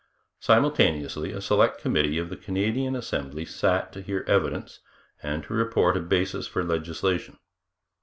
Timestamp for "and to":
5.21-5.53